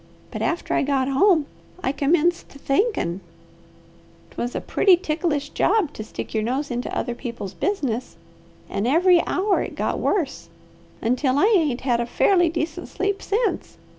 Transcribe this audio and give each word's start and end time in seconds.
But 0.31 0.41
after 0.41 0.73
I 0.73 0.81
got 0.81 1.07
home 1.09 1.45
I 1.83 1.91
commenced 1.91 2.47
thinkin' 2.47 3.21
'twas 4.31 4.55
a 4.55 4.59
pretty 4.59 4.97
ticklish 4.97 5.49
job 5.49 5.93
to 5.93 6.03
stick 6.03 6.33
your 6.33 6.41
nose 6.41 6.71
into 6.71 6.91
other 6.97 7.13
people's 7.13 7.53
business, 7.53 8.15
an' 8.67 8.87
every 8.87 9.21
hour 9.27 9.61
it 9.61 9.75
got 9.75 9.99
worse, 9.99 10.49
until 11.03 11.37
I 11.37 11.53
ain't 11.55 11.81
had 11.81 11.99
a 12.01 12.07
fairly 12.07 12.49
decent 12.49 12.87
sleep 12.87 13.21
since. 13.21 13.77